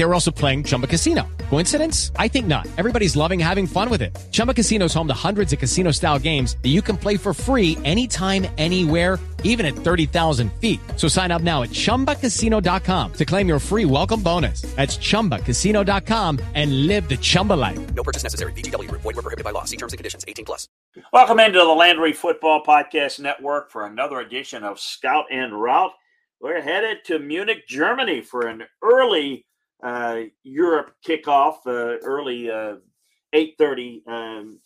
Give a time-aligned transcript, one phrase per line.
[0.00, 1.28] They were also playing Chumba Casino.
[1.50, 2.10] Coincidence?
[2.16, 2.66] I think not.
[2.78, 4.16] Everybody's loving having fun with it.
[4.32, 7.34] Chumba Casino is home to hundreds of casino style games that you can play for
[7.34, 10.80] free anytime, anywhere, even at 30,000 feet.
[10.96, 14.62] So sign up now at chumbacasino.com to claim your free welcome bonus.
[14.74, 17.94] That's chumbacasino.com and live the Chumba life.
[17.94, 18.52] No purchase necessary.
[18.54, 19.02] VGW Group.
[19.02, 19.64] Void were prohibited by law.
[19.64, 20.24] See terms and conditions.
[20.26, 20.66] 18 plus.
[21.12, 25.92] Welcome into the Landry Football Podcast Network for another edition of Scout and Route.
[26.40, 29.44] We're headed to Munich, Germany for an early
[29.82, 32.76] uh, Europe kickoff, uh, early uh,
[33.34, 34.60] 8.30 um,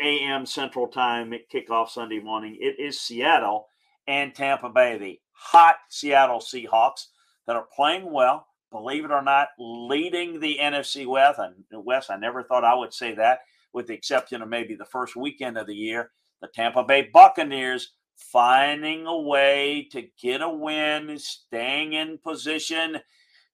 [0.00, 0.46] a.m.
[0.46, 2.56] Central Time kickoff Sunday morning.
[2.60, 3.66] It is Seattle
[4.06, 7.06] and Tampa Bay, the hot Seattle Seahawks
[7.46, 11.38] that are playing well, believe it or not, leading the NFC West.
[11.38, 13.40] And West, I never thought I would say that,
[13.72, 16.10] with the exception of maybe the first weekend of the year.
[16.40, 22.98] The Tampa Bay Buccaneers finding a way to get a win, staying in position,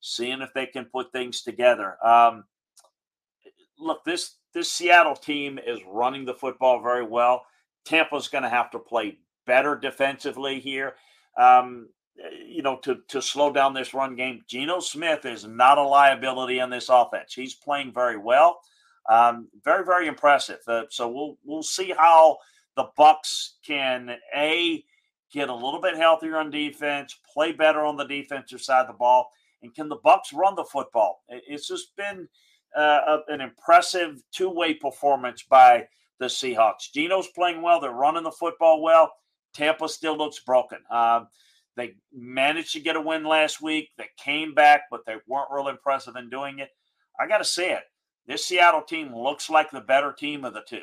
[0.00, 1.96] seeing if they can put things together.
[2.04, 2.44] Um,
[3.78, 7.44] look, this this Seattle team is running the football very well.
[7.84, 10.94] Tampa's going to have to play better defensively here.
[11.38, 11.88] Um,
[12.46, 14.42] you know, to to slow down this run game.
[14.48, 17.32] Geno Smith is not a liability on this offense.
[17.32, 18.60] He's playing very well,
[19.08, 20.58] um, very very impressive.
[20.66, 22.38] Uh, so we'll we'll see how
[22.76, 24.84] the Bucks can a
[25.32, 28.92] get a little bit healthier on defense, play better on the defensive side of the
[28.92, 29.30] ball,
[29.62, 31.22] and can the Bucks run the football?
[31.28, 32.28] It's just been
[32.76, 35.86] uh, an impressive two way performance by
[36.18, 36.92] the Seahawks.
[36.94, 37.80] Geno's playing well.
[37.80, 39.12] They're running the football well.
[39.54, 40.78] Tampa still looks broken.
[40.90, 41.28] Um,
[41.76, 43.90] they managed to get a win last week.
[43.96, 46.68] They came back, but they weren't real impressive in doing it.
[47.18, 47.82] I got to say it.
[48.26, 50.82] This Seattle team looks like the better team of the two.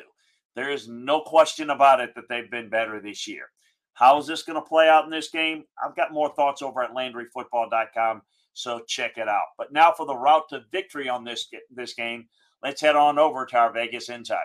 [0.54, 3.50] There is no question about it that they've been better this year.
[3.94, 5.64] How is this going to play out in this game?
[5.82, 8.22] I've got more thoughts over at LandryFootball.com,
[8.58, 9.46] so check it out.
[9.56, 12.28] But now for the route to victory on this this game,
[12.62, 14.40] let's head on over to our Vegas Insider.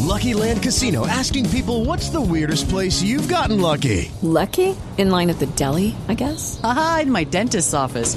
[0.00, 4.10] Lucky Land Casino asking people what's the weirdest place you've gotten lucky?
[4.22, 4.74] Lucky?
[4.96, 6.58] In line at the deli, I guess?
[6.64, 8.16] Aha, in my dentist's office.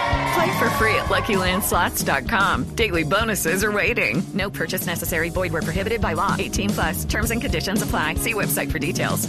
[0.33, 2.75] Play for free at LuckyLandSlots.com.
[2.75, 4.21] Daily bonuses are waiting.
[4.33, 5.29] No purchase necessary.
[5.29, 6.35] Void where prohibited by law.
[6.37, 7.05] 18 plus.
[7.05, 8.15] Terms and conditions apply.
[8.15, 9.27] See website for details.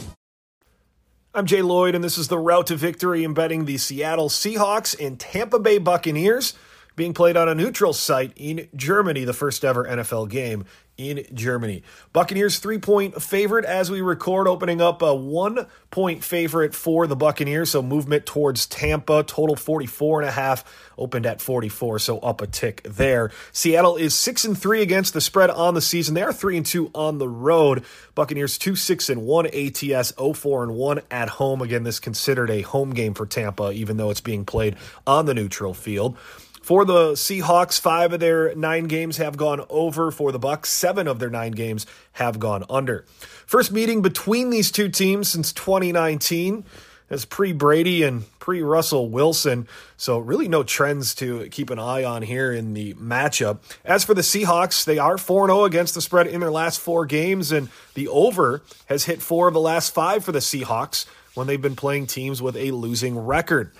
[1.35, 5.19] I'm Jay Lloyd, and this is the route to victory embedding the Seattle Seahawks and
[5.19, 6.53] Tampa Bay Buccaneers
[6.97, 10.65] being played on a neutral site in Germany, the first ever NFL game
[10.99, 11.83] in Germany.
[12.13, 17.17] Buccaneers three point favorite as we record, opening up a one point favorite for the
[17.17, 17.71] Buccaneers.
[17.71, 20.65] So movement towards Tampa, total 44 and a half,
[20.99, 23.31] opened at 44, so up a tick there.
[23.53, 26.15] Seattle is six and three against the spread on the season.
[26.15, 27.85] They are three and two on the road.
[28.15, 31.63] Buccaneers two six and one ATS, 04 and one at home.
[31.63, 35.35] Again, this considered a home game for Tampa, even though it's being played on the
[35.35, 36.17] neutral field.
[36.63, 40.13] For the Seahawks, five of their nine games have gone over.
[40.13, 43.05] For the Bucks, seven of their nine games have gone under.
[43.47, 46.65] First meeting between these two teams since 2019
[47.11, 49.67] as pre Brady and pre Russell Wilson.
[49.97, 53.59] So, really, no trends to keep an eye on here in the matchup.
[53.85, 57.07] As for the Seahawks, they are 4 0 against the spread in their last four
[57.07, 61.49] games, and the over has hit four of the last five for the Seahawks when
[61.49, 63.73] they've been playing teams with a losing record.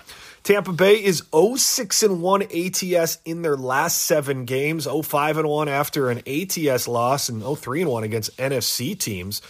[0.43, 5.69] Tampa Bay is 06 and 1 ATS in their last 7 games, 05 and 1
[5.69, 9.41] after an ATS loss and 03 and 1 against NFC teams.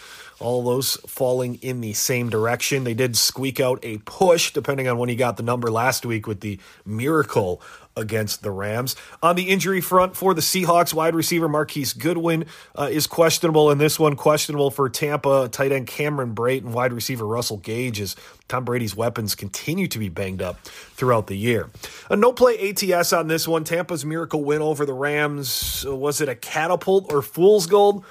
[0.44, 2.84] All those falling in the same direction.
[2.84, 6.28] They did squeak out a push depending on when he got the number last week
[6.28, 7.62] with the miracle
[7.96, 8.96] against the Rams.
[9.22, 12.46] On the injury front for the Seahawks, wide receiver Marquise Goodwin
[12.76, 14.16] uh, is questionable and this one.
[14.16, 18.16] Questionable for Tampa tight end Cameron Brate and wide receiver Russell Gage as
[18.48, 21.70] Tom Brady's weapons continue to be banged up throughout the year.
[22.10, 23.64] A no play ATS on this one.
[23.64, 25.86] Tampa's miracle win over the Rams.
[25.88, 28.04] Was it a catapult or fool's gold?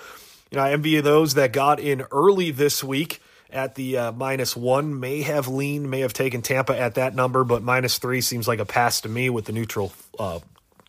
[0.52, 4.54] You know, I envy those that got in early this week at the uh, minus
[4.54, 5.00] one.
[5.00, 8.58] May have leaned, may have taken Tampa at that number, but minus three seems like
[8.58, 10.40] a pass to me with the neutral uh,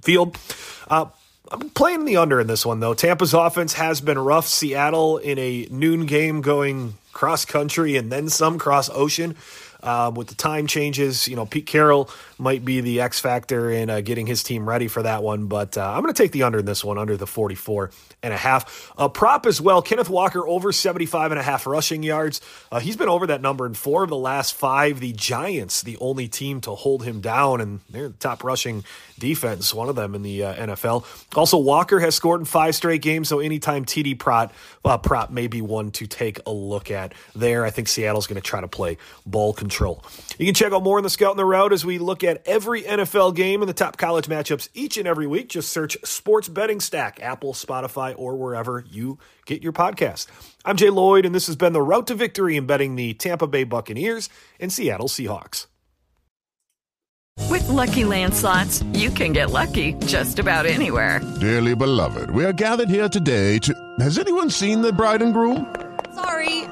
[0.02, 0.38] field.
[0.90, 1.06] Uh,
[1.50, 2.94] I'm playing the under in this one, though.
[2.94, 4.48] Tampa's offense has been rough.
[4.48, 9.38] Seattle in a noon game going cross country and then some cross ocean.
[9.84, 13.90] Um, with the time changes, you know, Pete Carroll might be the X factor in
[13.90, 15.48] uh, getting his team ready for that one.
[15.48, 17.92] But uh, I'm going to take the under in this one, under the 44
[18.24, 18.94] and a half.
[18.98, 19.82] A prop as well.
[19.82, 22.40] Kenneth Walker over 75 and a half rushing yards.
[22.72, 25.02] Uh, he's been over that number in four of the last five.
[25.02, 28.86] The Giants, the only team to hold him down, and they're the top rushing
[29.20, 31.06] defense, one of them in the uh, NFL.
[31.36, 34.54] Also, Walker has scored in five straight games, so anytime TD prop,
[34.86, 37.66] uh, prop may be one to take a look at there.
[37.66, 39.73] I think Seattle's going to try to play ball control.
[39.80, 42.48] You can check out more in the Scout and the Route as we look at
[42.48, 45.50] every NFL game and the top college matchups each and every week.
[45.50, 50.28] Just search Sports Betting Stack, Apple, Spotify, or wherever you get your podcast.
[50.66, 53.48] I'm Jay Lloyd, and this has been the Route to Victory in betting the Tampa
[53.48, 55.68] Bay Buccaneers and Seattle Seahawks.
[57.50, 61.20] With Lucky Land slots, you can get lucky just about anywhere.
[61.42, 63.74] Dearly beloved, we are gathered here today to.
[64.00, 65.74] Has anyone seen the bride and groom?
[66.16, 66.53] Sorry,